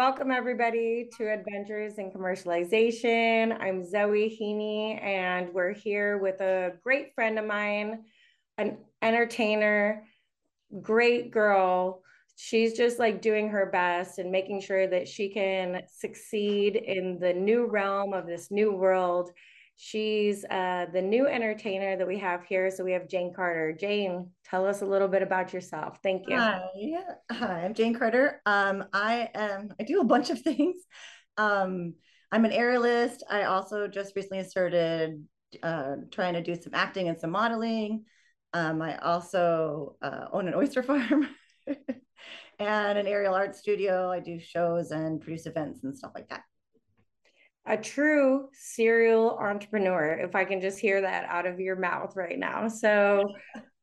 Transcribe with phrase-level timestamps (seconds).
[0.00, 3.54] Welcome, everybody, to Adventures in Commercialization.
[3.60, 8.04] I'm Zoe Heaney, and we're here with a great friend of mine,
[8.56, 10.06] an entertainer,
[10.80, 12.00] great girl.
[12.36, 17.34] She's just like doing her best and making sure that she can succeed in the
[17.34, 19.32] new realm of this new world.
[19.82, 22.70] She's uh, the new entertainer that we have here.
[22.70, 23.72] So we have Jane Carter.
[23.72, 26.00] Jane, tell us a little bit about yourself.
[26.02, 26.36] Thank you.
[26.36, 26.60] Hi,
[27.32, 27.64] hi.
[27.64, 28.42] I'm Jane Carter.
[28.44, 29.72] Um, I am.
[29.80, 30.82] I do a bunch of things.
[31.38, 31.94] Um,
[32.30, 33.20] I'm an aerialist.
[33.30, 35.24] I also just recently started
[35.62, 38.04] uh, trying to do some acting and some modeling.
[38.52, 41.26] Um, I also uh, own an oyster farm
[41.66, 44.10] and an aerial art studio.
[44.10, 46.42] I do shows and produce events and stuff like that
[47.66, 52.38] a true serial entrepreneur, if I can just hear that out of your mouth right
[52.38, 52.68] now.
[52.68, 53.24] So,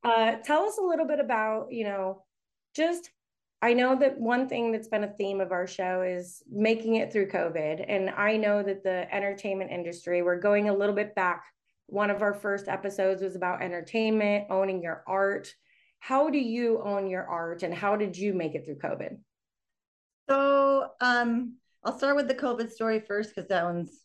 [0.03, 2.23] uh, tell us a little bit about, you know,
[2.75, 3.09] just
[3.61, 7.11] I know that one thing that's been a theme of our show is making it
[7.11, 7.83] through COVID.
[7.87, 11.43] And I know that the entertainment industry, we're going a little bit back.
[11.87, 15.51] One of our first episodes was about entertainment, owning your art.
[15.99, 19.17] How do you own your art and how did you make it through COVID?
[20.29, 21.55] So, um,
[21.87, 24.03] I'll start with the COVID story first because that one's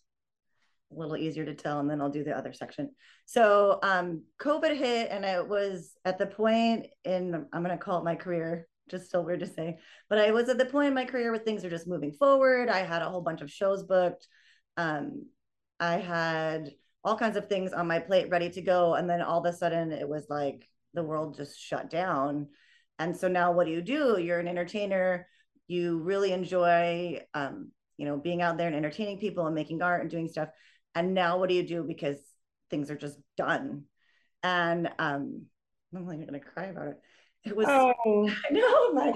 [0.92, 2.92] a little easier to tell, and then I'll do the other section.
[3.26, 7.98] So, um, COVID hit, and it was at the point in I'm going to call
[7.98, 10.94] it my career, just still weird to say, but I was at the point in
[10.94, 12.68] my career where things are just moving forward.
[12.68, 14.28] I had a whole bunch of shows booked.
[14.76, 15.26] Um,
[15.80, 19.44] I had all kinds of things on my plate ready to go, and then all
[19.44, 22.46] of a sudden it was like the world just shut down.
[23.00, 24.20] And so now, what do you do?
[24.20, 25.26] You're an entertainer
[25.68, 30.02] you really enjoy um, you know being out there and entertaining people and making art
[30.02, 30.48] and doing stuff
[30.94, 32.16] and now what do you do because
[32.70, 33.84] things are just done
[34.42, 35.42] and um
[35.94, 37.00] i'm like gonna cry about it
[37.44, 39.14] it was oh i know like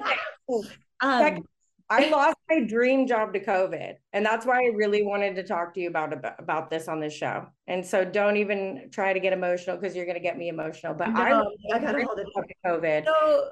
[1.01, 1.45] um,
[1.89, 5.73] I lost my dream job to COVID, and that's why I really wanted to talk
[5.75, 7.47] to you about about this on this show.
[7.69, 10.95] And so, don't even try to get emotional because you're going to get me emotional.
[10.95, 12.27] But no, I, I got hold it.
[12.67, 13.05] COVID.
[13.05, 13.51] So,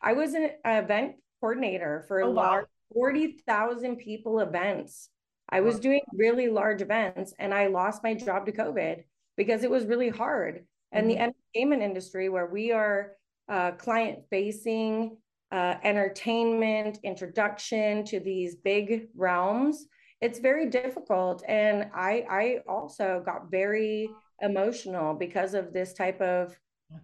[0.00, 2.68] I was in an event coordinator for oh, large wow.
[2.94, 5.10] 40,000 people events.
[5.50, 9.04] I was doing really large events and I lost my job to COVID
[9.36, 10.64] because it was really hard.
[10.92, 11.08] And mm-hmm.
[11.08, 13.12] the entertainment industry, where we are
[13.48, 15.16] uh, client facing,
[15.50, 19.86] uh, entertainment, introduction to these big realms,
[20.20, 21.42] it's very difficult.
[21.48, 24.10] And I, I also got very
[24.42, 26.56] emotional because of this type of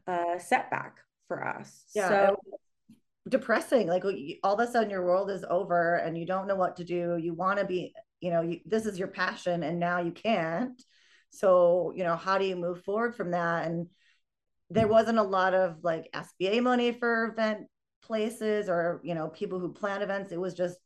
[0.06, 1.84] uh, setback for us.
[1.95, 2.09] Yeah.
[2.09, 2.37] So
[3.29, 4.05] depressing like
[4.43, 7.17] all of a sudden your world is over and you don't know what to do.
[7.17, 10.81] You want to be you know you, this is your passion and now you can't.
[11.31, 13.67] So you know how do you move forward from that?
[13.67, 13.89] And
[14.71, 17.67] there wasn't a lot of like sba money for event
[18.03, 20.31] places or you know people who plan events.
[20.31, 20.77] It was just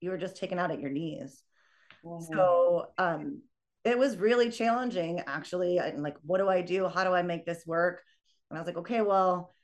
[0.00, 1.42] you were just taken out at your knees.
[2.04, 2.34] Mm-hmm.
[2.34, 3.42] so um
[3.84, 5.78] it was really challenging actually.
[5.78, 6.88] And like what do i do?
[6.88, 8.02] How do i make this work?
[8.50, 9.55] And i was like okay well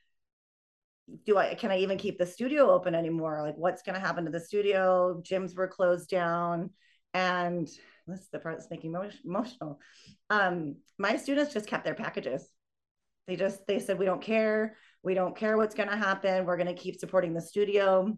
[1.25, 3.41] do I can I even keep the studio open anymore?
[3.41, 5.21] Like what's going to happen to the studio?
[5.21, 6.69] Gyms were closed down,
[7.13, 7.67] and
[8.07, 9.79] this is the part that's making me emotional.
[10.29, 12.47] Um, my students just kept their packages.
[13.27, 14.77] They just they said we don't care.
[15.03, 16.45] We don't care what's going to happen.
[16.45, 18.15] We're going to keep supporting the studio.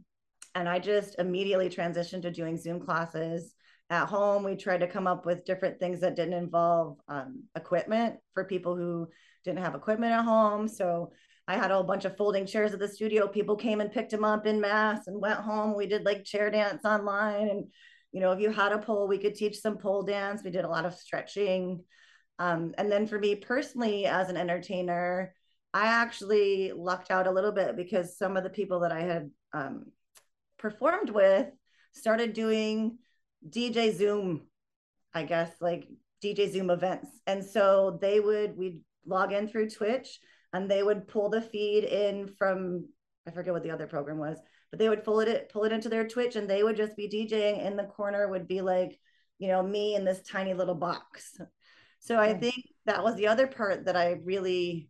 [0.54, 3.54] And I just immediately transitioned to doing Zoom classes
[3.90, 4.44] at home.
[4.44, 8.76] We tried to come up with different things that didn't involve um, equipment for people
[8.76, 9.08] who
[9.44, 10.68] didn't have equipment at home.
[10.68, 11.12] So
[11.48, 13.28] I had a whole bunch of folding chairs at the studio.
[13.28, 15.76] People came and picked them up in mass and went home.
[15.76, 17.50] We did like chair dance online.
[17.50, 17.68] And,
[18.12, 20.44] you know, if you had a pole, we could teach some pole dance.
[20.44, 21.84] We did a lot of stretching.
[22.40, 25.36] Um, and then for me personally, as an entertainer,
[25.74, 29.30] I actually lucked out a little bit because some of the people that I had
[29.54, 29.92] um,
[30.58, 31.48] performed with
[31.94, 32.98] started doing
[33.48, 34.48] DJ Zoom,
[35.14, 35.88] I guess, like
[36.24, 37.10] DJ Zoom events.
[37.28, 40.20] And so they would, we'd log in through Twitch
[40.56, 42.88] and they would pull the feed in from
[43.28, 44.40] I forget what the other program was,
[44.72, 47.10] but they would pull it pull it into their Twitch and they would just be
[47.10, 47.66] DJing.
[47.66, 48.98] In the corner would be like,
[49.38, 51.38] you know, me in this tiny little box.
[52.00, 52.40] So I hmm.
[52.40, 52.56] think
[52.86, 54.90] that was the other part that I really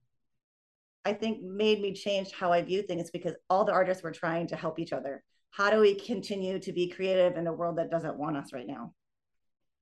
[1.05, 4.47] I think made me change how I view things because all the artists were trying
[4.47, 5.23] to help each other.
[5.49, 8.67] How do we continue to be creative in a world that doesn't want us right
[8.67, 8.93] now?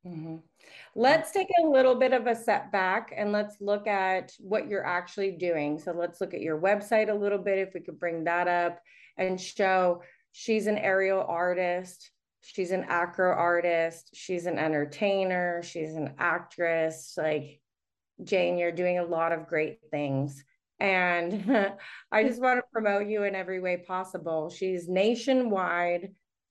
[0.06, 0.38] Mm-hmm.
[0.96, 5.32] Let's take a little bit of a setback and let's look at what you're actually
[5.32, 5.80] doing.
[5.80, 8.80] So let's look at your website a little bit, if we could bring that up
[9.18, 10.02] and show
[10.32, 12.12] she's an aerial artist,
[12.42, 17.14] she's an acro artist, she's an entertainer, she's an actress.
[17.18, 17.62] Like
[18.24, 20.44] Jane, you're doing a lot of great things.
[20.80, 21.66] And
[22.12, 24.50] I just want to promote you in every way possible.
[24.50, 26.10] She's nationwide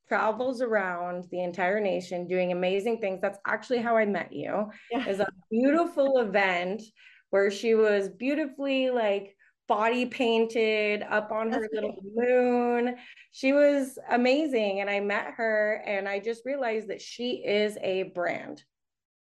[0.08, 3.20] travels around the entire nation doing amazing things.
[3.20, 4.70] That's actually how I met you.
[4.90, 5.08] Yeah.
[5.08, 6.82] Is a beautiful event
[7.31, 9.34] where she was beautifully like
[9.69, 12.96] body painted up on her little moon.
[13.31, 14.81] She was amazing.
[14.81, 18.62] And I met her and I just realized that she is a brand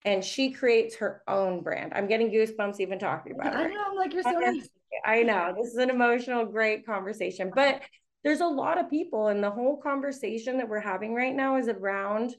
[0.05, 1.91] and she creates her own brand.
[1.93, 3.57] I'm getting goosebumps even talking about it.
[3.57, 4.41] I know, like you're so.
[5.05, 7.81] I know this is an emotional, great conversation, but
[8.23, 11.67] there's a lot of people, and the whole conversation that we're having right now is
[11.67, 12.35] around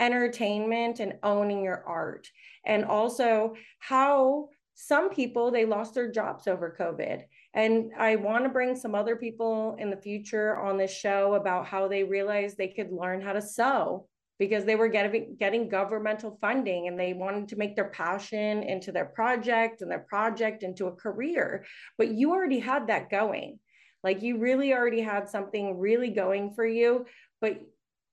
[0.00, 2.28] entertainment and owning your art,
[2.64, 7.22] and also how some people they lost their jobs over COVID.
[7.54, 11.66] And I want to bring some other people in the future on this show about
[11.66, 14.08] how they realized they could learn how to sew
[14.40, 18.90] because they were getting getting governmental funding and they wanted to make their passion into
[18.90, 21.64] their project and their project into a career.
[21.96, 23.60] But you already had that going
[24.04, 27.04] like you really already had something really going for you
[27.40, 27.60] but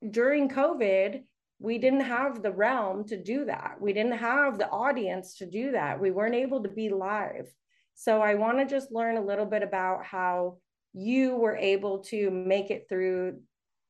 [0.09, 1.21] during covid
[1.59, 5.71] we didn't have the realm to do that we didn't have the audience to do
[5.73, 7.47] that we weren't able to be live
[7.93, 10.57] so i want to just learn a little bit about how
[10.93, 13.37] you were able to make it through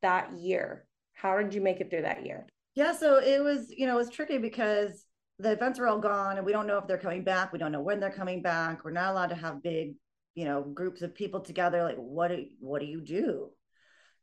[0.01, 0.85] that year
[1.21, 2.47] how did you make it through that year?
[2.73, 5.05] Yeah, so it was, you know, it was tricky because
[5.37, 7.53] the events are all gone and we don't know if they're coming back.
[7.53, 8.83] We don't know when they're coming back.
[8.83, 9.93] We're not allowed to have big,
[10.35, 11.83] you know, groups of people together.
[11.83, 13.49] Like, what do what do you do?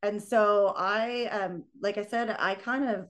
[0.02, 3.08] And so I um, like I said, I kind of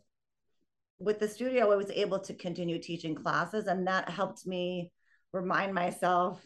[0.98, 4.90] with the studio, I was able to continue teaching classes, and that helped me
[5.32, 6.42] remind myself.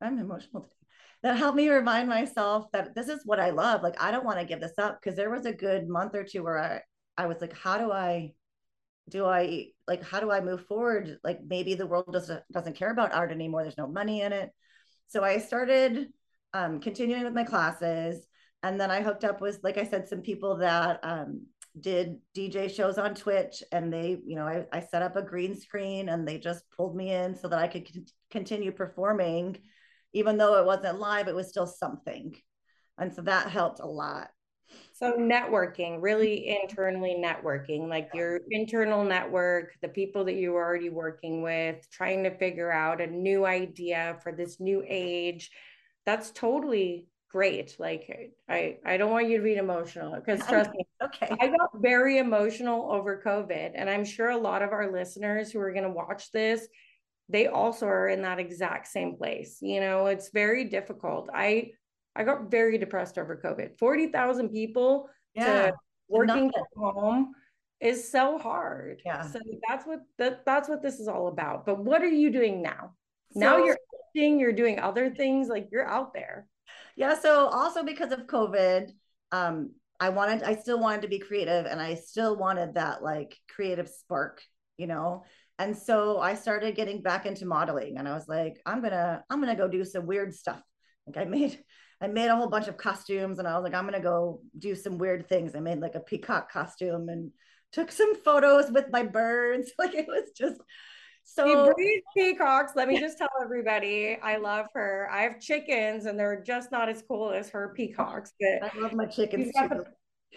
[0.00, 0.78] I'm emotional today
[1.22, 3.82] that helped me remind myself that this is what I love.
[3.82, 6.24] Like, I don't want to give this up because there was a good month or
[6.24, 6.80] two where I,
[7.16, 8.32] I was like, how do I,
[9.08, 11.18] do I like, how do I move forward?
[11.24, 13.62] Like maybe the world doesn't, doesn't care about art anymore.
[13.62, 14.50] There's no money in it.
[15.08, 16.08] So I started
[16.54, 18.26] um, continuing with my classes.
[18.62, 21.46] And then I hooked up with, like I said, some people that um,
[21.80, 25.54] did DJ shows on Twitch and they, you know, I, I set up a green
[25.54, 29.58] screen and they just pulled me in so that I could c- continue performing
[30.12, 32.34] even though it wasn't live, it was still something.
[32.98, 34.30] And so that helped a lot.
[34.98, 36.62] So networking, really mm-hmm.
[36.62, 42.24] internally networking, like your internal network, the people that you are already working with, trying
[42.24, 45.52] to figure out a new idea for this new age.
[46.04, 47.76] That's totally great.
[47.78, 51.28] Like I, I don't want you to be emotional because trust me, okay.
[51.40, 53.72] I got very emotional over COVID.
[53.76, 56.66] And I'm sure a lot of our listeners who are going to watch this
[57.30, 59.58] they also are in that exact same place.
[59.60, 61.28] You know, it's very difficult.
[61.32, 61.72] I
[62.16, 63.78] I got very depressed over COVID.
[63.78, 65.70] 40,000 people yeah.
[66.08, 67.32] working from home
[67.80, 69.00] is so hard.
[69.04, 69.22] Yeah.
[69.22, 71.64] So that's what that, that's what this is all about.
[71.64, 72.94] But what are you doing now?
[73.32, 76.46] So, now you're acting, you're doing other things, like you're out there.
[76.96, 77.18] Yeah.
[77.18, 78.90] So also because of COVID,
[79.30, 83.36] um, I wanted, I still wanted to be creative and I still wanted that like
[83.48, 84.42] creative spark,
[84.76, 85.24] you know,
[85.58, 89.40] and so i started getting back into modeling and i was like i'm gonna i'm
[89.40, 90.62] gonna go do some weird stuff
[91.06, 91.58] like i made
[92.00, 94.74] i made a whole bunch of costumes and i was like i'm gonna go do
[94.74, 97.30] some weird things i made like a peacock costume and
[97.72, 100.60] took some photos with my birds like it was just
[101.30, 102.72] so she breeds peacocks.
[102.74, 105.10] Let me just tell everybody, I love her.
[105.12, 108.32] I have chickens, and they're just not as cool as her peacocks.
[108.40, 109.84] But I love my chickens too.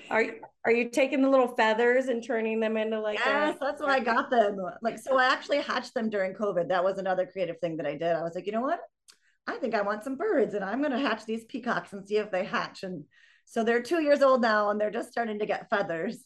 [0.09, 0.25] Are
[0.65, 3.95] are you taking the little feathers and turning them into like yes, a- that's why
[3.95, 4.57] I got them.
[4.81, 6.67] Like so I actually hatched them during COVID.
[6.67, 8.13] That was another creative thing that I did.
[8.13, 8.81] I was like, you know what?
[9.47, 12.31] I think I want some birds and I'm gonna hatch these peacocks and see if
[12.31, 12.83] they hatch.
[12.83, 13.05] And
[13.45, 16.23] so they're two years old now and they're just starting to get feathers.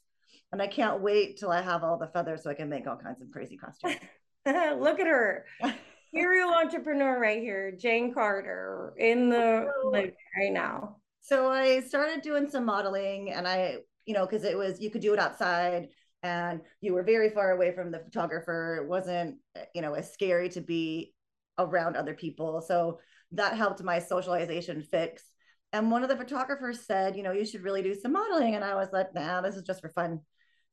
[0.52, 2.98] And I can't wait till I have all the feathers so I can make all
[2.98, 3.96] kinds of crazy costumes.
[4.46, 5.46] Look at her.
[6.14, 10.14] Serial entrepreneur right here, Jane Carter in the oh, right
[10.52, 14.92] now so I started doing some modeling and I, you know, because it was, you
[14.92, 15.88] could do it outside
[16.22, 18.80] and you were very far away from the photographer.
[18.80, 19.38] It wasn't,
[19.74, 21.15] you know, as scary to be
[21.58, 22.62] around other people.
[22.62, 23.00] So
[23.32, 25.24] that helped my socialization fix.
[25.74, 28.56] And one of the photographers said, you know, you should really do some modeling.
[28.56, 30.22] And I was like, nah, this is just for fun.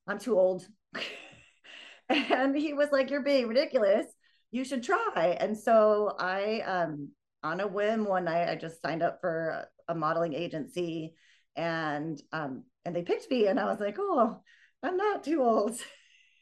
[0.06, 0.66] I'm too old.
[2.08, 4.06] and he was like, you're being ridiculous.
[4.50, 5.36] You should try.
[5.40, 7.10] And so I, um,
[7.42, 11.14] on a whim one night, I just signed up for a modeling agency
[11.56, 14.40] and um and they picked me and I was like, oh,
[14.82, 15.78] I'm not too old.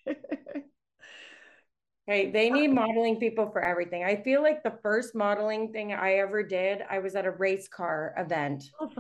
[2.11, 4.02] Hey, they need modeling people for everything.
[4.02, 7.69] I feel like the first modeling thing I ever did, I was at a race
[7.69, 8.64] car event.
[8.81, 8.90] Oh.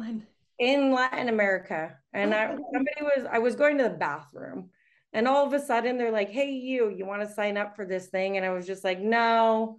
[0.60, 1.96] In Latin America.
[2.12, 4.70] And I, somebody was, I was going to the bathroom
[5.12, 7.84] and all of a sudden they're like, hey, you, you want to sign up for
[7.84, 8.36] this thing?
[8.36, 9.78] And I was just like, no,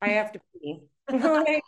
[0.00, 0.80] I have to pee.
[1.12, 1.62] like,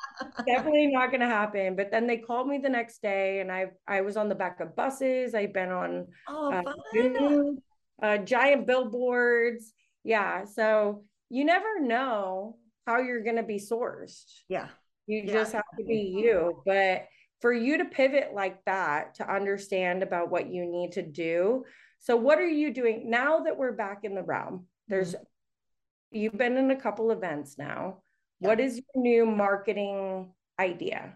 [0.46, 1.76] definitely not going to happen.
[1.76, 4.60] But then they called me the next day, and I I was on the back
[4.60, 5.34] of buses.
[5.34, 7.56] I've been on oh,
[8.00, 9.74] uh, uh, giant billboards.
[10.04, 12.56] Yeah, so you never know
[12.86, 14.24] how you're going to be sourced.
[14.48, 14.68] Yeah,
[15.06, 15.32] you yeah.
[15.32, 16.62] just have to be you.
[16.64, 17.06] But
[17.40, 21.64] for you to pivot like that to understand about what you need to do.
[21.98, 24.66] So, what are you doing now that we're back in the realm?
[24.88, 26.16] There's mm-hmm.
[26.18, 28.02] you've been in a couple events now
[28.44, 31.14] what is your new marketing idea?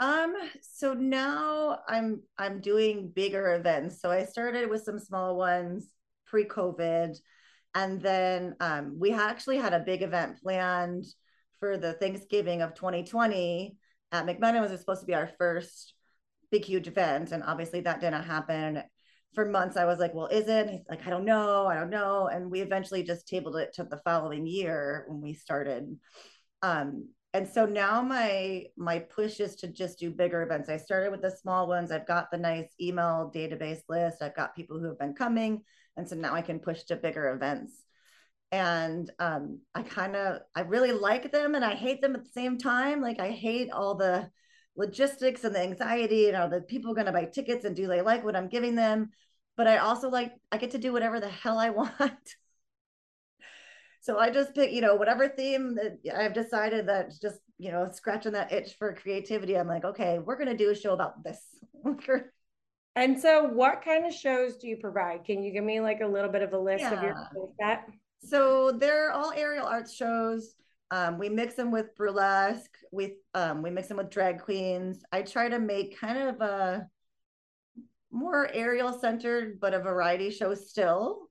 [0.00, 4.00] Um, so now I'm I'm doing bigger events.
[4.00, 5.88] So I started with some small ones
[6.26, 7.16] pre-COVID.
[7.74, 11.04] And then um, we actually had a big event planned
[11.60, 13.76] for the Thanksgiving of 2020
[14.12, 14.58] at McMenamin.
[14.64, 15.94] It was supposed to be our first
[16.50, 17.32] big, huge event.
[17.32, 18.82] And obviously that didn't happen.
[19.34, 20.70] For months, I was like, well, is it?
[20.70, 21.66] he's like, I don't know.
[21.66, 22.28] I don't know.
[22.28, 25.96] And we eventually just tabled it to the following year when we started
[26.64, 30.70] um, and so now my my push is to just do bigger events.
[30.70, 31.90] I started with the small ones.
[31.90, 34.22] I've got the nice email database list.
[34.22, 35.62] I've got people who have been coming,
[35.96, 37.72] and so now I can push to bigger events.
[38.52, 42.30] And um, I kind of I really like them, and I hate them at the
[42.30, 43.00] same time.
[43.00, 44.30] Like I hate all the
[44.76, 48.02] logistics and the anxiety and are the people going to buy tickets and do they
[48.02, 49.10] like what I'm giving them?
[49.56, 52.36] But I also like I get to do whatever the hell I want.
[54.00, 57.88] So I just pick, you know, whatever theme that I've decided that just, you know,
[57.90, 59.56] scratching that itch for creativity.
[59.56, 61.40] I'm like, okay, we're going to do a show about this.
[62.96, 65.24] and so what kind of shows do you provide?
[65.24, 66.94] Can you give me like a little bit of a list yeah.
[66.94, 67.14] of your
[67.60, 67.88] set?
[68.20, 70.54] So they're all aerial arts shows.
[70.90, 72.76] Um, we mix them with burlesque.
[72.92, 75.02] We um, we mix them with drag queens.
[75.10, 76.86] I try to make kind of a
[78.10, 81.28] more aerial centered, but a variety show still.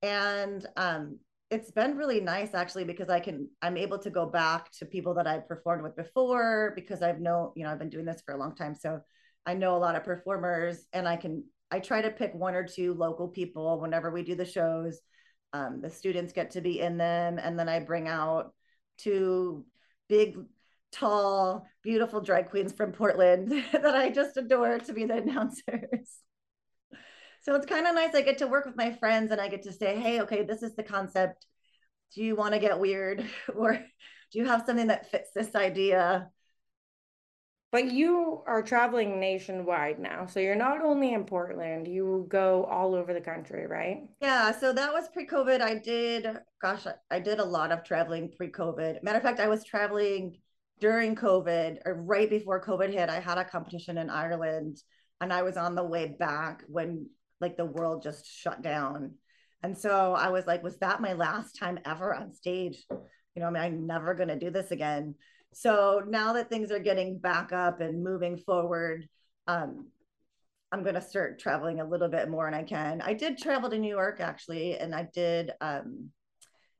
[0.00, 1.18] And um,
[1.50, 5.12] it's been really nice actually because I can I'm able to go back to people
[5.14, 8.32] that I've performed with before because I've know you know I've been doing this for
[8.32, 9.00] a long time so
[9.46, 12.66] I know a lot of performers and I can I try to pick one or
[12.66, 15.00] two local people whenever we do the shows
[15.52, 18.54] um, the students get to be in them and then I bring out
[18.98, 19.64] two
[20.08, 20.36] big
[20.92, 26.22] tall beautiful drag queens from Portland that I just adore to be the announcers
[27.42, 28.14] so it's kind of nice.
[28.14, 30.62] I get to work with my friends and I get to say, hey, okay, this
[30.62, 31.44] is the concept.
[32.14, 33.24] Do you want to get weird?
[33.54, 36.30] or do you have something that fits this idea?
[37.72, 40.26] But you are traveling nationwide now.
[40.26, 44.02] So you're not only in Portland, you go all over the country, right?
[44.20, 44.52] Yeah.
[44.52, 45.62] So that was pre COVID.
[45.62, 46.26] I did,
[46.60, 49.02] gosh, I did a lot of traveling pre COVID.
[49.02, 50.36] Matter of fact, I was traveling
[50.80, 53.08] during COVID or right before COVID hit.
[53.08, 54.76] I had a competition in Ireland
[55.22, 57.08] and I was on the way back when
[57.40, 59.14] like the world just shut down.
[59.62, 62.84] And so I was like, was that my last time ever on stage?
[62.90, 65.14] You know, I mean, I'm never going to do this again.
[65.52, 69.06] So now that things are getting back up and moving forward,
[69.46, 69.88] um,
[70.70, 73.02] I'm going to start traveling a little bit more and I can.
[73.02, 76.10] I did travel to New York actually, and I did, um,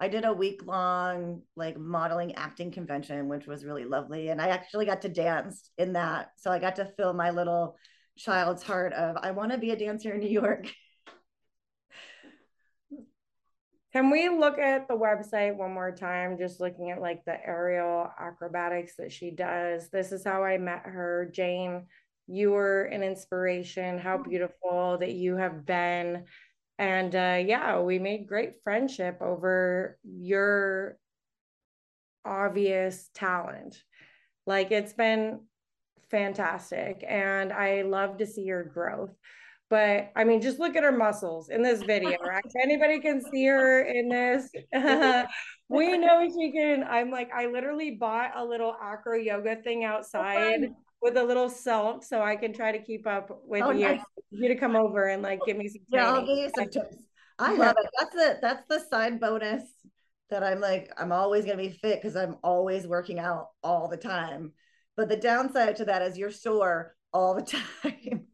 [0.00, 4.30] I did a week long like modeling acting convention, which was really lovely.
[4.30, 6.30] And I actually got to dance in that.
[6.38, 7.76] So I got to fill my little
[8.16, 10.66] child's heart of I want to be a dancer in New York.
[13.92, 16.38] Can we look at the website one more time?
[16.38, 19.90] Just looking at like the aerial acrobatics that she does.
[19.90, 21.30] This is how I met her.
[21.30, 21.86] Jane,
[22.26, 23.98] you were an inspiration.
[23.98, 26.24] How beautiful that you have been.
[26.78, 30.96] And uh, yeah, we made great friendship over your
[32.24, 33.76] obvious talent.
[34.46, 35.40] Like it's been
[36.10, 37.04] fantastic.
[37.06, 39.14] And I love to see your growth.
[39.72, 42.44] But I mean, just look at her muscles in this video, right?
[42.62, 44.50] Anybody can see her in this.
[45.70, 46.84] we know she can.
[46.84, 51.48] I'm like, I literally bought a little acro yoga thing outside oh, with a little
[51.48, 53.88] silk so I can try to keep up with oh, you.
[53.88, 54.00] Nice.
[54.30, 55.80] You to come over and like give me some.
[55.88, 56.96] Yeah, I'll give you some tips.
[57.38, 57.90] I love it.
[57.98, 59.62] That's the that's the side bonus
[60.28, 63.96] that I'm like, I'm always gonna be fit because I'm always working out all the
[63.96, 64.52] time.
[64.98, 67.40] But the downside to that is you're sore all the
[67.82, 68.26] time.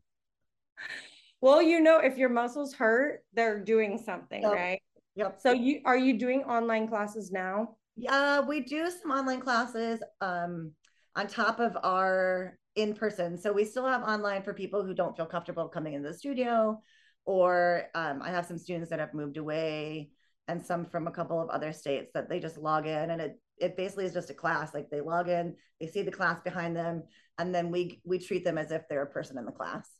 [1.40, 4.52] Well, you know, if your muscles hurt, they're doing something, yep.
[4.52, 4.82] right?
[5.14, 5.40] Yep.
[5.40, 7.76] So you are you doing online classes now?
[7.96, 10.72] Yeah, we do some online classes um,
[11.16, 13.36] on top of our in person.
[13.36, 16.80] So we still have online for people who don't feel comfortable coming into the studio,
[17.24, 20.10] or um, I have some students that have moved away
[20.48, 23.40] and some from a couple of other states that they just log in and it
[23.58, 26.74] it basically is just a class like they log in they see the class behind
[26.74, 27.02] them
[27.38, 29.97] and then we we treat them as if they're a person in the class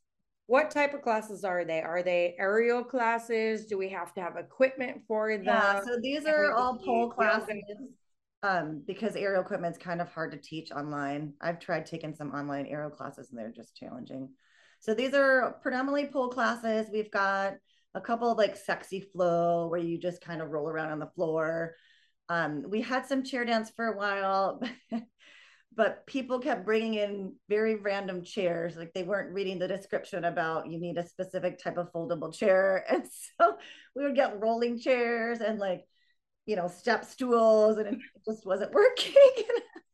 [0.49, 4.37] what type of classes are they are they aerial classes do we have to have
[4.37, 7.47] equipment for them yeah so these are all pole classes
[8.43, 11.33] um, because aerial equipment is kind of hard to teach online.
[11.41, 14.31] I've tried taking some online aerial classes and they're just challenging.
[14.81, 16.89] So these are predominantly pole classes.
[16.93, 17.55] We've got
[17.95, 21.11] a couple of like sexy flow where you just kind of roll around on the
[21.17, 21.75] floor.
[22.29, 24.63] Um, we had some chair dance for a while,
[25.79, 28.77] but people kept bringing in very random chairs.
[28.77, 32.85] Like they weren't reading the description about you need a specific type of foldable chair.
[32.91, 33.57] And so
[33.95, 35.85] we would get rolling chairs and like
[36.47, 39.15] you know, step stools and it just wasn't working.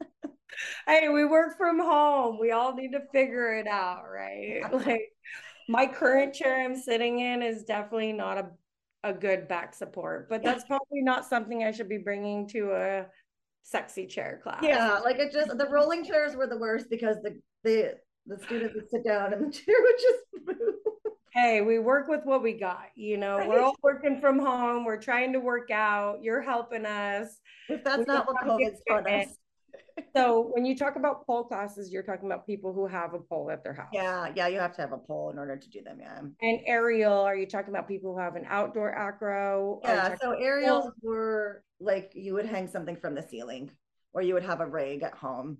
[0.86, 2.38] hey, we work from home.
[2.40, 4.62] We all need to figure it out, right?
[4.72, 5.12] Like
[5.68, 8.46] my current chair I'm sitting in is definitely not a,
[9.02, 13.06] a good back support, but that's probably not something I should be bringing to a
[13.64, 14.62] sexy chair class.
[14.62, 18.74] Yeah, like it just the rolling chairs were the worst because the the the students
[18.74, 20.74] would sit down and the chair would just move
[21.34, 22.86] hey, we work with what we got.
[22.94, 23.48] You know, right.
[23.48, 24.84] we're all working from home.
[24.84, 26.22] We're trying to work out.
[26.22, 27.40] You're helping us.
[27.68, 29.36] If that's we not what COVID's taught us.
[30.14, 33.50] So when you talk about pole classes, you're talking about people who have a pole
[33.50, 33.90] at their house.
[33.92, 35.98] Yeah, yeah, you have to have a pole in order to do them.
[36.00, 36.18] Yeah.
[36.18, 39.80] And aerial, are you talking about people who have an outdoor acro?
[39.84, 40.16] Yeah.
[40.20, 43.70] So aerials were like you would hang something from the ceiling,
[44.12, 45.58] or you would have a rig at home.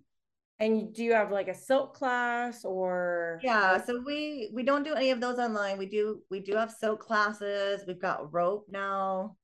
[0.61, 4.95] And do you have like a silk class or Yeah, so we we don't do
[4.95, 5.79] any of those online.
[5.79, 7.83] We do we do have silk classes.
[7.87, 9.37] We've got rope now.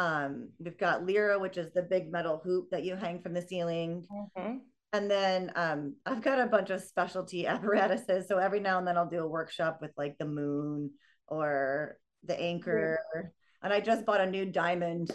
[0.00, 3.42] Um, we've got lyra, which is the big metal hoop that you hang from the
[3.42, 4.06] ceiling.
[4.10, 4.56] Mm-hmm.
[4.94, 8.26] And then um, I've got a bunch of specialty apparatuses.
[8.26, 10.92] So every now and then I'll do a workshop with like the moon
[11.28, 12.98] or the anchor.
[13.14, 13.26] Mm-hmm.
[13.62, 15.10] And I just bought a new diamond.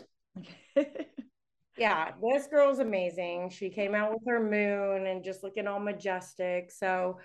[1.77, 3.49] yeah, this girl's amazing.
[3.49, 6.71] She came out with her moon and just looking all majestic.
[6.71, 7.17] So,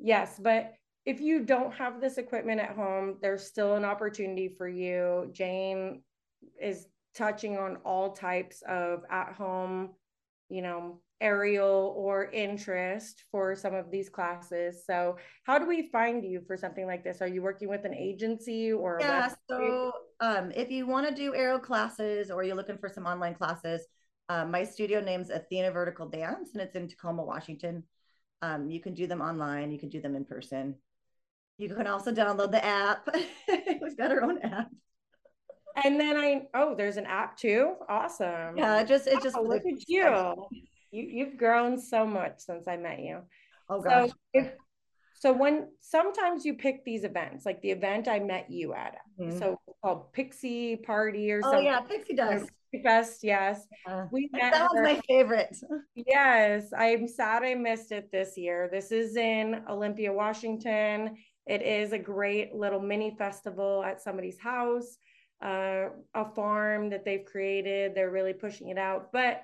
[0.00, 0.72] yes, but
[1.04, 5.30] if you don't have this equipment at home, there's still an opportunity for you.
[5.32, 6.02] Jane
[6.60, 9.90] is touching on all types of at home,
[10.48, 14.84] you know, aerial or interest for some of these classes.
[14.86, 17.22] So, how do we find you for something like this?
[17.22, 18.98] Are you working with an agency or?
[19.00, 23.06] Yeah, so um, if you want to do aerial classes or you're looking for some
[23.06, 23.86] online classes,
[24.28, 27.84] um, my studio name's Athena Vertical Dance and it's in Tacoma, Washington.
[28.42, 30.74] Um, you can do them online, you can do them in person.
[31.58, 33.08] You can also download the app.
[33.48, 34.68] We've got our own app.
[35.84, 37.74] And then I oh, there's an app too.
[37.88, 38.56] Awesome.
[38.56, 40.46] Yeah, it just it just oh, look at you.
[40.90, 43.20] You you've grown so much since I met you.
[43.68, 44.08] Oh gosh.
[44.08, 44.52] So if
[45.14, 49.38] so when sometimes you pick these events, like the event I met you at, mm-hmm.
[49.38, 51.68] so called Pixie Party or oh, something.
[51.68, 52.50] Oh yeah, Pixie Dust.
[52.82, 53.66] Fest, yes.
[53.86, 54.06] Yeah.
[54.10, 54.82] We met that was her.
[54.82, 55.56] my favorite.
[55.94, 58.68] yes, I'm sad I missed it this year.
[58.70, 61.16] This is in Olympia, Washington.
[61.46, 64.98] It is a great little mini festival at somebody's house,
[65.42, 67.94] uh, a farm that they've created.
[67.94, 69.42] They're really pushing it out, but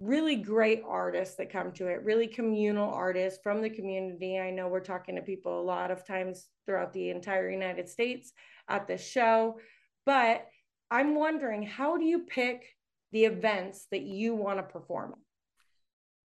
[0.00, 4.38] really great artists that come to it, really communal artists from the community.
[4.38, 8.32] I know we're talking to people a lot of times throughout the entire United States
[8.68, 9.58] at this show,
[10.06, 10.46] but
[10.90, 12.64] I'm wondering how do you pick
[13.12, 15.14] the events that you want to perform?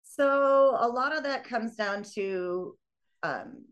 [0.03, 2.77] So a lot of that comes down to
[3.23, 3.65] um,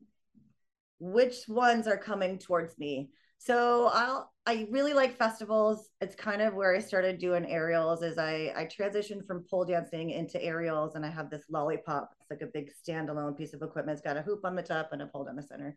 [1.00, 3.12] which ones are coming towards me.
[3.44, 5.90] So I'll I really like festivals.
[6.00, 10.12] It's kind of where I started doing aerials is I I transitioned from pole dancing
[10.12, 12.12] into aerials and I have this lollipop.
[12.20, 13.98] It's like a big standalone piece of equipment.
[13.98, 15.76] It's got a hoop on the top and a pole down the center.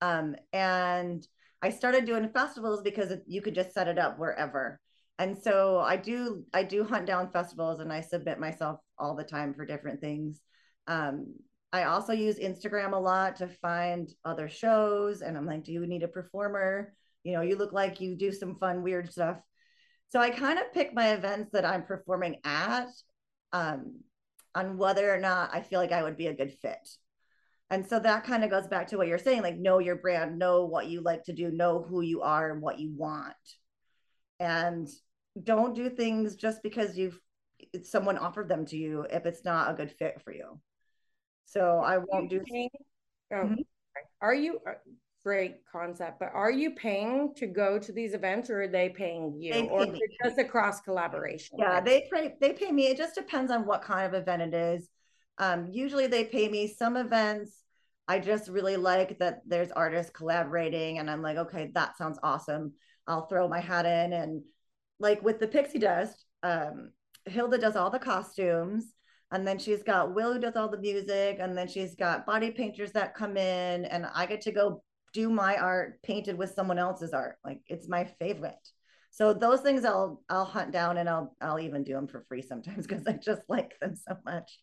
[0.00, 1.24] Um, and
[1.62, 4.80] I started doing festivals because you could just set it up wherever.
[5.20, 9.22] And so I do I do hunt down festivals and I submit myself all the
[9.22, 10.40] time for different things.
[10.88, 11.34] Um,
[11.76, 15.20] I also use Instagram a lot to find other shows.
[15.20, 16.94] And I'm like, do you need a performer?
[17.22, 19.36] You know, you look like you do some fun, weird stuff.
[20.08, 22.88] So I kind of pick my events that I'm performing at
[23.52, 24.00] um,
[24.54, 26.88] on whether or not I feel like I would be a good fit.
[27.68, 30.38] And so that kind of goes back to what you're saying like, know your brand,
[30.38, 33.34] know what you like to do, know who you are and what you want.
[34.40, 34.88] And
[35.42, 37.20] don't do things just because you've
[37.82, 40.58] someone offered them to you if it's not a good fit for you.
[41.46, 42.40] So I won't do.
[42.40, 42.70] Paying,
[43.32, 43.54] oh, mm-hmm.
[44.20, 44.72] Are you uh,
[45.24, 46.18] great concept?
[46.20, 49.68] But are you paying to go to these events, or are they paying you, they
[49.68, 49.86] or
[50.22, 51.58] just a cross collaboration?
[51.58, 52.34] Yeah, they pay.
[52.40, 52.88] They pay me.
[52.88, 54.88] It just depends on what kind of event it is.
[55.38, 56.66] Um, usually they pay me.
[56.66, 57.62] Some events
[58.08, 62.74] I just really like that there's artists collaborating, and I'm like, okay, that sounds awesome.
[63.06, 64.42] I'll throw my hat in, and
[64.98, 66.90] like with the pixie dust, um,
[67.24, 68.92] Hilda does all the costumes
[69.32, 72.50] and then she's got Will who does all the music, and then she's got body
[72.50, 76.78] painters that come in, and I get to go do my art painted with someone
[76.78, 77.36] else's art.
[77.44, 78.54] Like it's my favorite.
[79.10, 82.42] So those things I'll I'll hunt down and I'll I'll even do them for free
[82.42, 84.58] sometimes because I just like them so much.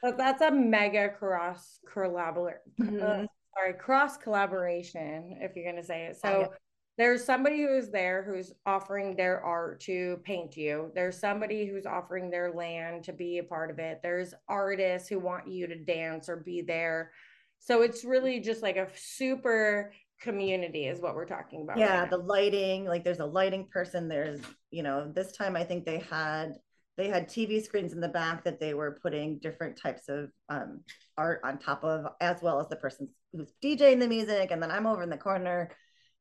[0.00, 2.60] But that's a mega cross collaboration.
[2.80, 3.02] Mm-hmm.
[3.02, 6.16] Uh, sorry, cross collaboration, if you're gonna say it.
[6.16, 6.52] So
[6.98, 10.90] there's somebody who's there who's offering their art to paint you.
[10.96, 14.00] There's somebody who's offering their land to be a part of it.
[14.02, 17.12] There's artists who want you to dance or be there.
[17.60, 21.78] So it's really just like a super community is what we're talking about.
[21.78, 24.08] Yeah, right the lighting, like there's a lighting person.
[24.08, 24.40] There's,
[24.72, 26.54] you know, this time I think they had
[26.96, 30.80] they had TV screens in the back that they were putting different types of um,
[31.16, 34.50] art on top of, as well as the person who's DJing the music.
[34.50, 35.70] And then I'm over in the corner.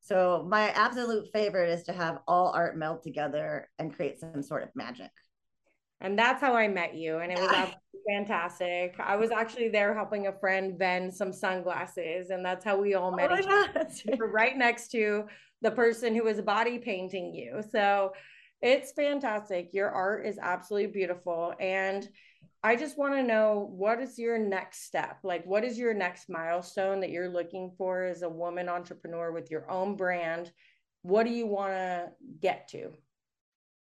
[0.01, 4.63] So my absolute favorite is to have all art meld together and create some sort
[4.63, 5.11] of magic.
[5.99, 7.17] And that's how I met you.
[7.17, 7.71] And it was
[8.07, 8.95] fantastic.
[8.99, 12.29] I was actually there helping a friend vend some sunglasses.
[12.29, 15.25] And that's how we all met oh right next to
[15.61, 17.61] the person who was body painting you.
[17.71, 18.13] So
[18.61, 19.73] it's fantastic.
[19.73, 21.53] Your art is absolutely beautiful.
[21.59, 22.07] And
[22.63, 25.19] I just want to know what is your next step?
[25.23, 29.51] Like, what is your next milestone that you're looking for as a woman entrepreneur with
[29.51, 30.51] your own brand?
[31.03, 32.09] What do you want to
[32.41, 32.91] get to?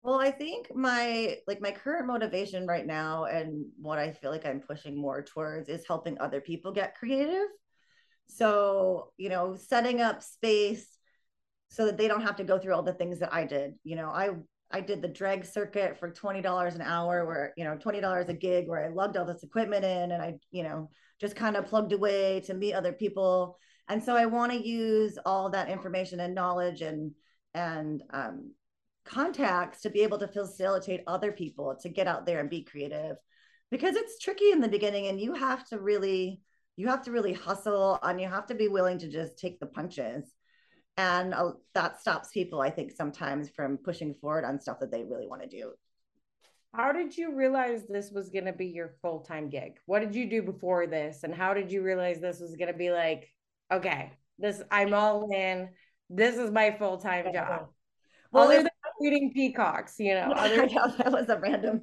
[0.04, 4.46] Well, I think my like my current motivation right now and what I feel like
[4.46, 7.48] I'm pushing more towards is helping other people get creative.
[8.28, 10.86] So, you know, setting up space
[11.72, 13.74] so that they don't have to go through all the things that I did.
[13.84, 14.30] You know, I
[14.76, 18.68] I did the drag circuit for $20 an hour where, you know, $20 a gig
[18.68, 20.90] where I lugged all this equipment in and I, you know,
[21.22, 23.58] just kind of plugged away to meet other people.
[23.88, 27.14] And so I want to use all that information and knowledge and,
[27.54, 28.52] and, um,
[29.06, 33.16] contacts to be able to facilitate other people to get out there and be creative
[33.72, 36.42] because it's tricky in the beginning and you have to really
[36.76, 39.68] you have to really hustle and you have to be willing to just take the
[39.68, 40.34] punches
[40.98, 45.04] and uh, that stops people i think sometimes from pushing forward on stuff that they
[45.04, 45.72] really want to do.
[46.74, 49.78] How did you realize this was going to be your full-time gig?
[49.86, 51.24] What did you do before this?
[51.24, 53.30] And how did you realize this was going to be like
[53.72, 55.70] okay this i'm all in.
[56.10, 57.68] This is my full-time job.
[58.32, 58.70] Well other than
[59.02, 61.82] feeding peacocks you know, other- that was a random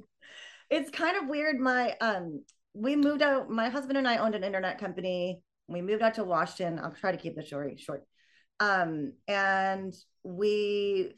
[0.69, 4.43] it's kind of weird my um we moved out my husband and i owned an
[4.43, 5.41] internet company.
[5.67, 6.79] We moved out to washington.
[6.79, 8.03] I'll try to keep the story short
[8.59, 11.13] um, and we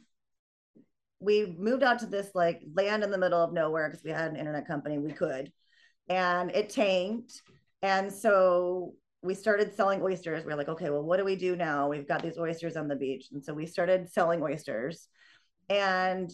[1.20, 4.32] we moved out to this like land in the middle of nowhere because we had
[4.32, 5.52] an internet company we could.
[6.08, 7.42] And it tanked.
[7.82, 8.94] And so
[9.24, 10.46] we started selling oysters.
[10.46, 11.90] We are like okay well what do we do now?
[11.90, 13.28] We've got these oysters on the beach.
[13.32, 15.08] And so we started selling oysters.
[15.70, 16.32] And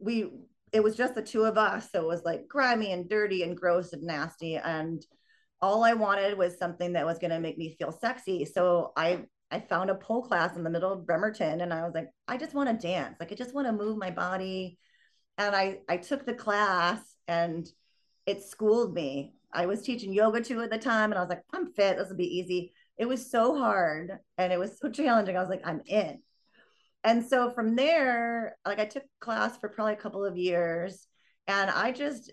[0.00, 0.30] we
[0.72, 1.90] it was just the two of us.
[1.90, 4.56] So it was like grimy and dirty and gross and nasty.
[4.56, 5.04] And
[5.60, 8.44] all i wanted was something that was going to make me feel sexy.
[8.44, 11.94] So i I found a pole class in the middle of Bremerton and I was
[11.94, 13.16] like, I just want to dance.
[13.20, 14.78] Like I just want to move my body.
[15.38, 17.68] And I I took the class and
[18.26, 19.34] it schooled me.
[19.52, 21.96] I was teaching yoga too at the time and I was like, I'm fit.
[21.96, 22.72] This will be easy.
[22.98, 25.36] It was so hard and it was so challenging.
[25.36, 26.20] I was like, I'm in.
[27.04, 31.06] And so from there, like I took class for probably a couple of years
[31.46, 32.32] and I just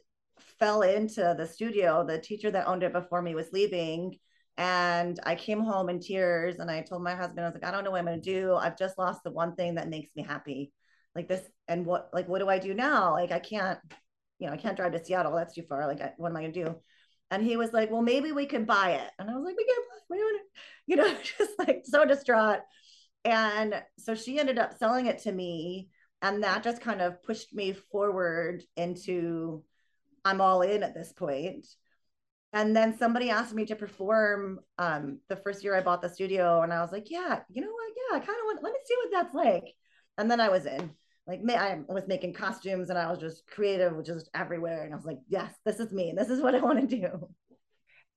[0.60, 2.04] fell into the studio.
[2.06, 4.18] The teacher that owned it before me was leaving
[4.58, 7.72] and I came home in tears and I told my husband, I was like, I
[7.72, 8.56] don't know what I'm going to do.
[8.56, 10.72] I've just lost the one thing that makes me happy.
[11.16, 13.12] Like this, and what, like, what do I do now?
[13.14, 13.80] Like, I can't,
[14.40, 15.36] you know, I can't drive to Seattle.
[15.36, 15.88] That's too far.
[15.88, 16.76] Like, I, what am I going to do?
[17.32, 19.10] And he was like, well, maybe we could buy it.
[19.18, 20.42] And I was like, we can't buy it.
[20.86, 22.60] You know, just like so distraught.
[23.24, 25.90] And so she ended up selling it to me.
[26.22, 29.64] And that just kind of pushed me forward into
[30.26, 31.66] I'm all in at this point
[32.54, 36.62] and then somebody asked me to perform um, the first year I bought the studio,
[36.62, 37.92] and I was like, "Yeah, you know what?
[37.96, 38.64] Yeah, I kind of want.
[38.64, 39.74] Let me see what that's like."
[40.18, 40.92] And then I was in.
[41.26, 44.84] Like, I was making costumes, and I was just creative, just everywhere.
[44.84, 46.14] And I was like, "Yes, this is me.
[46.16, 47.30] This is what I want to do."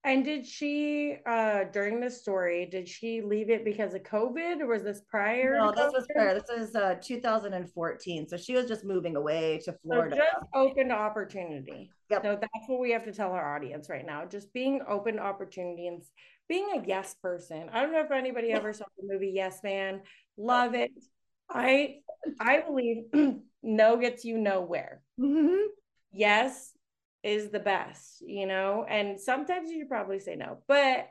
[0.07, 4.69] And did she, uh, during the story, did she leave it because of COVID or
[4.69, 5.57] was this prior?
[5.59, 6.33] No, this was prior.
[6.33, 8.29] This is uh, 2014.
[8.29, 10.15] So she was just moving away to Florida.
[10.15, 11.91] So just open to opportunity.
[12.09, 12.23] Yep.
[12.23, 14.25] So that's what we have to tell our audience right now.
[14.25, 16.01] Just being open to opportunity and
[16.49, 17.69] being a yes person.
[17.73, 20.03] I don't know if anybody ever saw the movie Yes Man.
[20.37, 20.93] Love it.
[21.51, 21.97] I
[22.39, 23.07] I believe
[23.65, 25.03] no gets you nowhere.
[25.21, 25.67] Mm-hmm.
[26.13, 26.76] Yes
[27.27, 31.09] is the best, you know, and sometimes you probably say no, but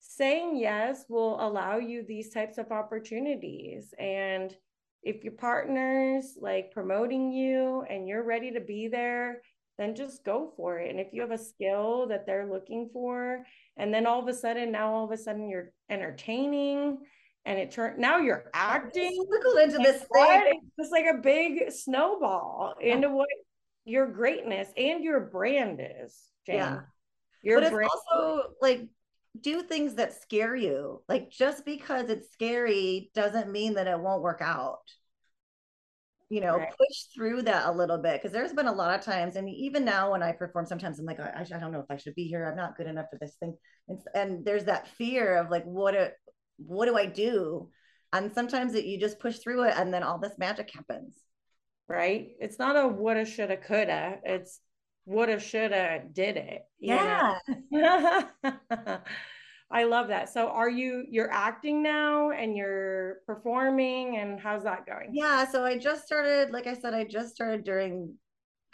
[0.00, 3.94] saying yes will allow you these types of opportunities.
[3.98, 4.54] And
[5.02, 9.40] if your partner's like promoting you and you're ready to be there,
[9.78, 10.90] then just go for it.
[10.90, 13.42] And if you have a skill that they're looking for,
[13.78, 16.98] and then all of a sudden, now all of a sudden you're entertaining
[17.46, 19.24] and it turned now you're acting
[19.62, 20.60] into this thing.
[20.66, 23.28] It's just like a big snowball into what
[23.86, 26.56] your greatness and your brand is, Jane.
[26.56, 26.80] Yeah.
[27.42, 28.88] Your but brand- it's also like
[29.40, 31.02] do things that scare you.
[31.08, 34.80] Like just because it's scary doesn't mean that it won't work out.
[36.28, 36.74] You know, right.
[36.76, 39.84] push through that a little bit because there's been a lot of times, and even
[39.84, 42.24] now when I perform, sometimes I'm like, I, I don't know if I should be
[42.24, 42.44] here.
[42.44, 43.54] I'm not good enough for this thing,
[43.86, 46.14] and, and there's that fear of like, what it,
[46.56, 47.70] what do I do?
[48.12, 51.14] And sometimes it, you just push through it, and then all this magic happens.
[51.88, 52.30] Right?
[52.40, 54.18] It's not a woulda, shoulda, coulda.
[54.24, 54.60] It's
[55.04, 56.62] woulda, shoulda, did it.
[56.80, 57.38] Yeah.
[59.70, 60.28] I love that.
[60.28, 65.10] So are you you're acting now and you're performing and how's that going?
[65.12, 68.14] Yeah, so I just started like I said I just started during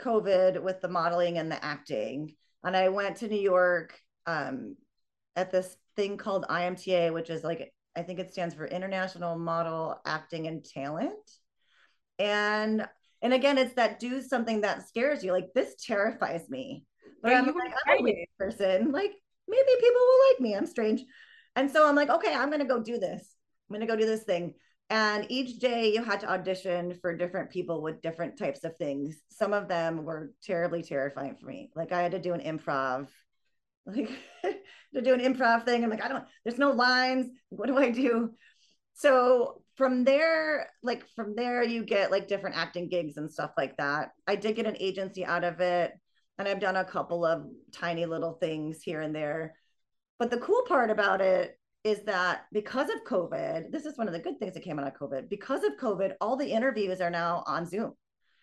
[0.01, 4.77] COVID with the modeling and the acting and I went to New York um
[5.35, 10.01] at this thing called IMTA which is like I think it stands for International Model
[10.07, 11.13] Acting and Talent.
[12.19, 12.87] And
[13.23, 16.85] and again it's that do something that scares you like this terrifies me.
[17.23, 17.55] But I'm, like,
[17.87, 19.13] I'm a weird person like
[19.49, 20.57] maybe people will like me.
[20.57, 21.05] I'm strange.
[21.57, 23.35] And so I'm like, okay, I'm going to go do this.
[23.69, 24.55] I'm going to go do this thing.
[24.91, 29.17] And each day you had to audition for different people with different types of things.
[29.31, 31.71] Some of them were terribly terrifying for me.
[31.75, 33.09] Like I had to do an improv,
[33.87, 34.11] like
[34.95, 35.83] to do an improv thing.
[35.83, 37.29] I'm like, I don't, there's no lines.
[37.49, 38.33] What do I do?
[38.95, 43.77] So from there, like from there, you get like different acting gigs and stuff like
[43.79, 44.11] that.
[44.27, 45.93] I did get an agency out of it
[46.39, 49.55] and I've done a couple of tiny little things here and there.
[50.19, 54.13] But the cool part about it is that because of COVID, this is one of
[54.13, 55.29] the good things that came out of COVID.
[55.29, 57.93] Because of COVID, all the interviews are now on Zoom.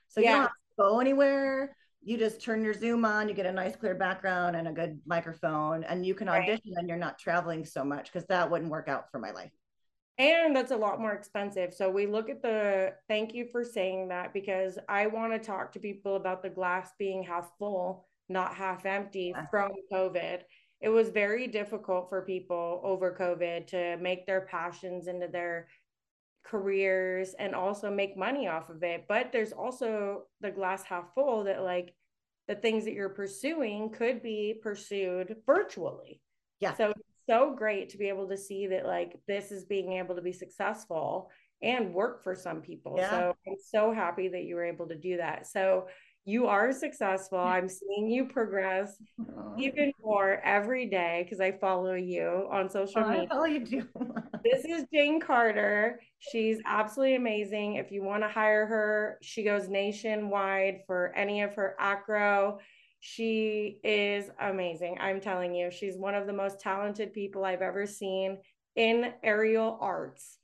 [0.10, 0.30] So yeah.
[0.30, 1.76] you don't have to go anywhere.
[2.02, 5.00] You just turn your Zoom on, you get a nice clear background and a good
[5.06, 6.78] microphone, and you can audition right.
[6.78, 9.52] and you're not traveling so much because that wouldn't work out for my life
[10.20, 11.74] and that's a lot more expensive.
[11.74, 15.72] So we look at the thank you for saying that because i want to talk
[15.72, 20.42] to people about the glass being half full not half empty from covid.
[20.82, 25.68] It was very difficult for people over covid to make their passions into their
[26.46, 29.06] careers and also make money off of it.
[29.08, 31.94] But there's also the glass half full that like
[32.48, 36.22] the things that you're pursuing could be pursued virtually.
[36.60, 36.94] Yeah so
[37.30, 40.34] so great to be able to see that like this is being able to be
[40.34, 41.30] successful
[41.62, 42.96] and work for some people.
[42.98, 43.10] Yeah.
[43.10, 45.46] So I'm so happy that you were able to do that.
[45.46, 45.88] So
[46.26, 47.40] you are successful.
[47.40, 48.96] I'm seeing you progress
[49.58, 53.24] even more every day because I follow you on social oh, media.
[53.24, 53.88] I follow you too.
[54.44, 56.00] this is Jane Carter.
[56.20, 57.76] She's absolutely amazing.
[57.76, 62.60] If you want to hire her, she goes nationwide for any of her acro
[63.00, 64.98] she is amazing.
[65.00, 68.38] I'm telling you, she's one of the most talented people I've ever seen
[68.76, 70.38] in aerial arts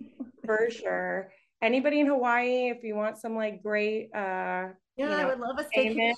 [0.46, 1.32] for sure.
[1.62, 5.40] Anybody in Hawaii, if you want some like great uh yeah, you know, I would
[5.40, 6.14] love a staycation.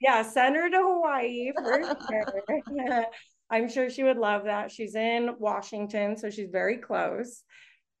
[0.00, 3.06] Yeah, send her to Hawaii for sure.
[3.50, 4.72] I'm sure she would love that.
[4.72, 7.44] She's in Washington, so she's very close.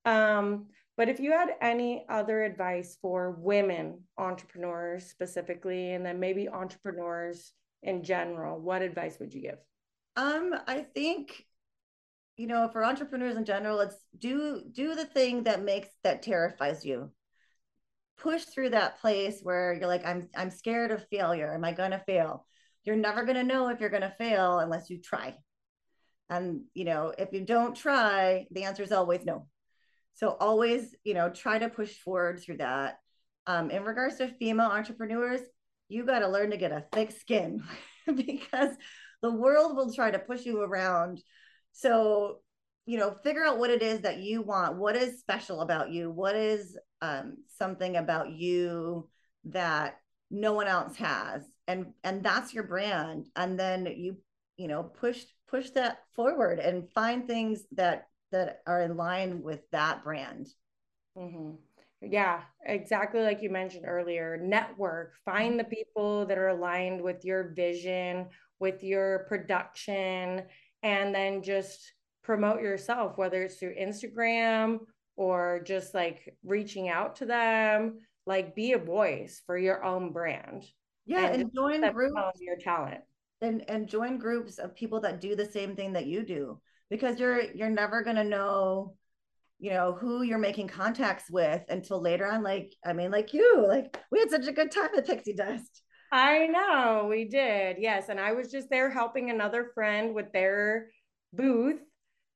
[0.04, 6.48] Um, but if you had any other advice for women entrepreneurs specifically, and then maybe
[6.48, 7.52] entrepreneurs
[7.86, 9.58] in general, what advice would you give?
[10.16, 11.46] Um, I think,
[12.36, 16.84] you know, for entrepreneurs in general, it's do do the thing that makes that terrifies
[16.84, 17.12] you.
[18.18, 21.54] Push through that place where you're like, I'm I'm scared of failure.
[21.54, 22.46] Am I gonna fail?
[22.84, 25.36] You're never gonna know if you're gonna fail unless you try.
[26.28, 29.46] And you know, if you don't try, the answer is always no.
[30.14, 32.98] So always, you know, try to push forward through that.
[33.46, 35.42] Um, in regards to female entrepreneurs,
[35.88, 37.62] you got to learn to get a thick skin
[38.06, 38.70] because
[39.22, 41.22] the world will try to push you around.
[41.72, 42.38] So,
[42.86, 44.76] you know, figure out what it is that you want.
[44.76, 46.10] What is special about you?
[46.10, 49.08] What is um, something about you
[49.44, 49.98] that
[50.30, 51.42] no one else has?
[51.66, 53.26] And and that's your brand.
[53.34, 54.18] And then you,
[54.56, 59.60] you know, push push that forward and find things that that are in line with
[59.70, 60.48] that brand.
[61.16, 61.56] Mm-hmm.
[62.02, 64.36] Yeah, exactly like you mentioned earlier.
[64.36, 65.58] Network, find mm-hmm.
[65.58, 68.28] the people that are aligned with your vision,
[68.58, 70.42] with your production,
[70.82, 74.80] and then just promote yourself, whether it's through Instagram
[75.16, 78.00] or just like reaching out to them.
[78.26, 80.64] Like be a voice for your own brand.
[81.06, 83.00] Yeah, and, and join groups your talent.
[83.40, 87.20] And and join groups of people that do the same thing that you do because
[87.20, 88.96] you're you're never gonna know
[89.58, 93.64] you know who you're making contacts with until later on like i mean like you
[93.66, 98.08] like we had such a good time at pixie dust i know we did yes
[98.08, 100.88] and i was just there helping another friend with their
[101.32, 101.80] booth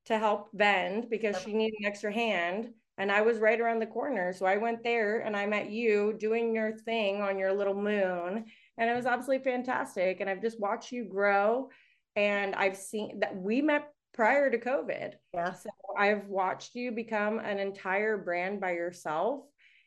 [0.07, 3.87] to help vend because she needed an extra hand and I was right around the
[3.87, 4.31] corner.
[4.35, 8.45] So I went there and I met you doing your thing on your little moon.
[8.77, 10.21] And it was absolutely fantastic.
[10.21, 11.71] And I've just watched you grow.
[12.15, 15.15] And I've seen that we met prior to COVID.
[15.35, 15.53] Yeah.
[15.55, 19.45] So I've watched you become an entire brand by yourself.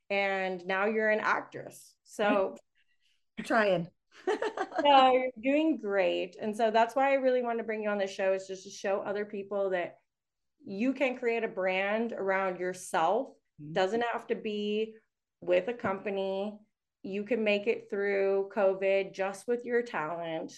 [0.10, 1.94] And now you're an actress.
[2.04, 2.56] So
[3.38, 3.88] I'm trying.
[4.84, 6.36] no, you're doing great.
[6.40, 8.64] And so that's why I really wanted to bring you on the show is just
[8.64, 9.98] to show other people that
[10.66, 13.30] you can create a brand around yourself
[13.62, 13.74] mm-hmm.
[13.74, 14.96] doesn't have to be
[15.42, 16.58] with a company
[17.04, 20.54] you can make it through covid just with your talent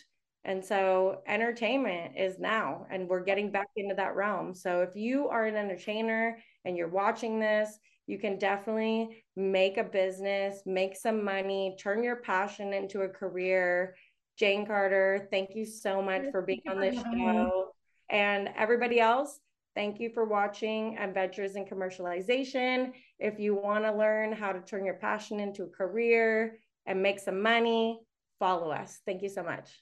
[0.45, 5.27] and so entertainment is now and we're getting back into that realm so if you
[5.27, 7.77] are an entertainer and you're watching this
[8.07, 13.95] you can definitely make a business make some money turn your passion into a career
[14.37, 17.71] jane carter thank you so much for being on this show
[18.09, 19.39] and everybody else
[19.75, 22.93] Thank you for watching Adventures in Commercialization.
[23.19, 27.19] If you want to learn how to turn your passion into a career and make
[27.19, 27.99] some money,
[28.39, 29.01] follow us.
[29.05, 29.81] Thank you so much.